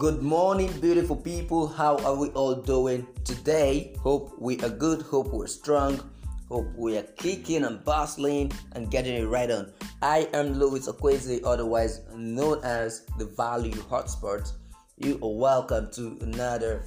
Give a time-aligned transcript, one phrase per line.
[0.00, 1.66] Good morning, beautiful people.
[1.66, 3.94] How are we all doing today?
[4.00, 5.02] Hope we are good.
[5.02, 6.00] Hope we're strong.
[6.48, 9.70] Hope we are kicking and bustling and getting it right on.
[10.00, 14.50] I am Louis Okweze, otherwise known as the Value Hotspot.
[14.96, 16.82] You are welcome to another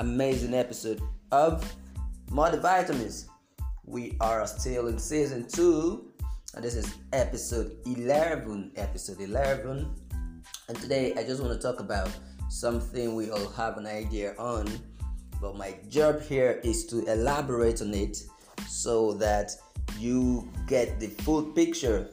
[0.00, 1.00] amazing episode
[1.32, 1.64] of
[2.30, 3.28] Multivitamins.
[3.86, 6.12] We are still in season two,
[6.54, 8.72] and this is episode 11.
[8.76, 9.90] Episode 11.
[10.68, 12.10] And today I just want to talk about
[12.48, 14.66] something we all have an idea on,
[15.40, 18.22] but my job here is to elaborate on it
[18.66, 19.52] so that
[19.98, 22.08] you get the full picture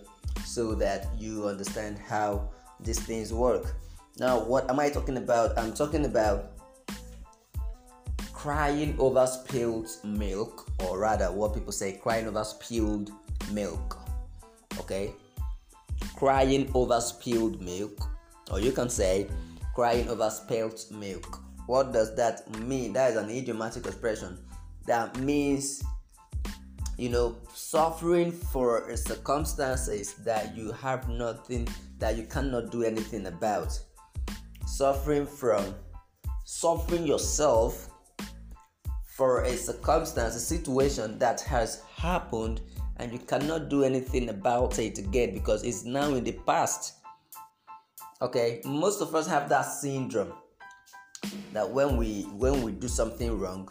[0.45, 3.76] so that you understand how these things work.
[4.17, 5.57] Now, what am I talking about?
[5.57, 6.52] I'm talking about
[8.31, 13.12] crying over spilled milk, or rather, what people say, crying over spilled
[13.52, 13.98] milk.
[14.79, 15.13] Okay?
[16.15, 18.07] Crying over spilled milk,
[18.52, 19.27] or you can say
[19.76, 21.41] crying over spilt milk.
[21.68, 22.93] What does that mean?
[22.93, 24.40] That is an idiomatic expression
[24.85, 25.84] that means,
[26.98, 33.77] you know, suffering for circumstances that you have nothing, that you cannot do anything about.
[34.68, 35.76] Suffering from,
[36.46, 37.90] suffering yourself
[39.05, 42.62] for a circumstance, a situation that has happened
[42.98, 46.96] and you cannot do anything about it again because it's now in the past
[48.21, 50.34] okay most of us have that syndrome
[51.54, 53.70] that when we when we do something wrong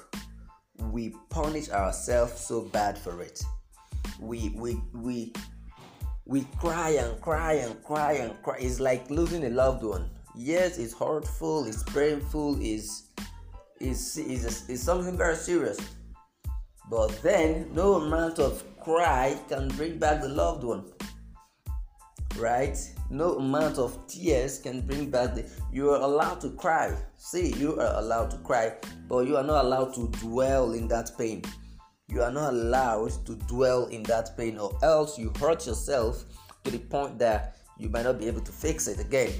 [0.79, 3.43] we punish ourselves so bad for it.
[4.21, 5.33] We we we
[6.27, 8.57] we cry and cry and cry and cry.
[8.59, 10.11] It's like losing a loved one.
[10.37, 13.11] Yes it's hurtful it's painful it's
[13.81, 15.79] it's, it's, is something very serious.
[16.91, 20.85] But then no amount of cry can bring back the loved one
[22.37, 22.77] right?
[23.11, 26.97] No amount of tears can bring back the you are allowed to cry.
[27.17, 28.75] See you are allowed to cry
[29.09, 31.43] but you are not allowed to dwell in that pain.
[32.09, 36.25] You are not allowed to dwell in that pain or else you hurt yourself
[36.65, 39.33] to the point that you might not be able to fix it again.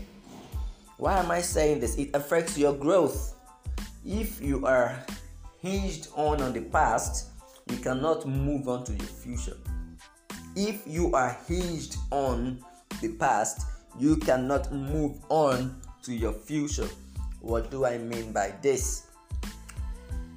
[0.97, 1.97] Why am i saying this?
[1.97, 3.35] It affects your growth.
[4.05, 5.05] If you are
[5.61, 7.31] hinged on on the past
[7.71, 9.57] you cannot move on to your future.
[10.55, 12.63] If you are hinged on
[13.01, 13.67] the past,
[13.99, 16.89] you cannot move on to your future.
[17.41, 19.07] What do I mean by this?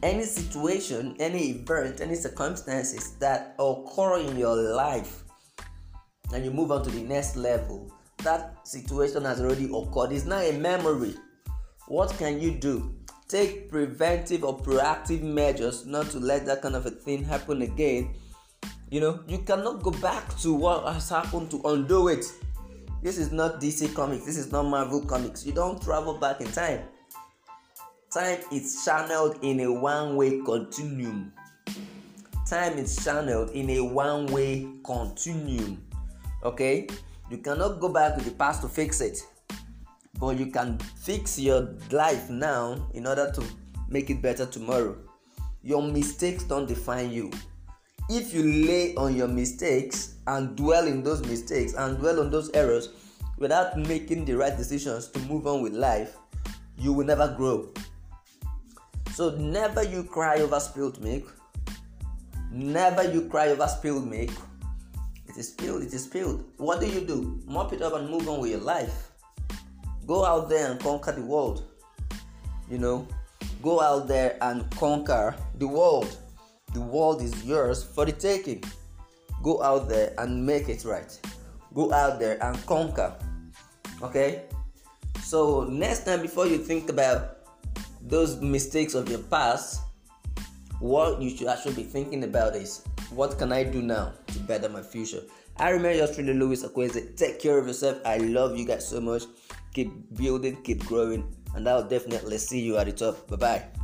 [0.03, 5.23] Any situation, any event, any circumstances that occur in your life
[6.33, 7.91] and you move on to the next level,
[8.23, 10.11] that situation has already occurred.
[10.11, 11.15] It's not a memory.
[11.87, 12.93] What can you do?
[13.27, 18.13] Take preventive or proactive measures not to let that kind of a thing happen again.
[18.89, 22.25] You know, you cannot go back to what has happened to undo it.
[23.01, 25.45] This is not DC Comics, this is not Marvel Comics.
[25.45, 26.81] You don't travel back in time.
[28.11, 31.31] Time is channeled in a one way continuum.
[32.49, 35.85] Time is channeled in a one way continuum.
[36.43, 36.87] Okay?
[37.29, 39.19] You cannot go back to the past to fix it,
[40.19, 43.43] but you can fix your life now in order to
[43.89, 44.97] make it better tomorrow.
[45.61, 47.29] Your mistakes don't define you.
[48.09, 52.49] If you lay on your mistakes and dwell in those mistakes and dwell on those
[52.51, 52.89] errors
[53.37, 56.15] without making the right decisions to move on with life,
[56.77, 57.67] you will never grow.
[59.13, 61.35] So, never you cry over spilled milk.
[62.49, 64.29] Never you cry over spilled milk.
[65.27, 66.45] It is spilled, it is spilled.
[66.55, 67.41] What do you do?
[67.45, 69.11] Mop it up and move on with your life.
[70.05, 71.65] Go out there and conquer the world.
[72.69, 73.05] You know,
[73.61, 76.17] go out there and conquer the world.
[76.73, 78.63] The world is yours for the taking.
[79.43, 81.11] Go out there and make it right.
[81.73, 83.15] Go out there and conquer.
[84.01, 84.43] Okay?
[85.23, 87.37] So, next time before you think about
[88.01, 89.81] those mistakes of your past,
[90.79, 94.69] what you should actually be thinking about is what can I do now to better
[94.69, 95.21] my future?
[95.57, 97.15] I remember your truly Louis Akweze.
[97.17, 97.97] Take care of yourself.
[98.05, 99.23] I love you guys so much.
[99.73, 103.27] Keep building, keep growing, and I'll definitely see you at the top.
[103.27, 103.76] Bye bye.